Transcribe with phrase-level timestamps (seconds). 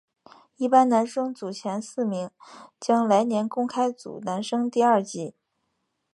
[0.55, 2.31] 一般男生组前四名
[2.79, 5.35] 将来年公开组男生第二级。